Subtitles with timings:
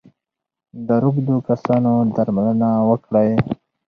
[0.87, 3.31] د روږدو کسانو درملنه وکړئ.